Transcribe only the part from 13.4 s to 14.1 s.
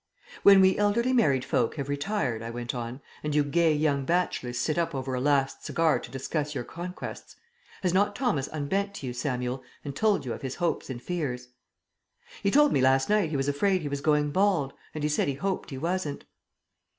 afraid he was